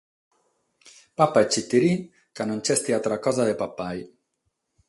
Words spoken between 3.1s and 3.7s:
cosa de